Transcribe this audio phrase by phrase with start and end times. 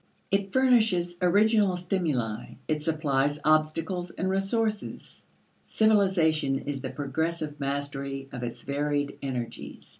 [0.31, 5.21] It furnishes original stimuli; it supplies obstacles and resources.
[5.67, 9.89] Civilization is the progressive mastery of its varied energies.